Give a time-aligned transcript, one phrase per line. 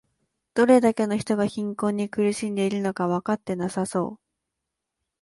[0.55, 4.19] どれだけの人が貧困に苦しんでいるのかわかってなさそう